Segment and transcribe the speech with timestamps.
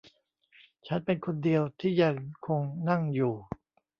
[0.87, 2.15] ฉันเป็นคนเดียวที่ยัง
[2.47, 3.33] คงนั่งอยู่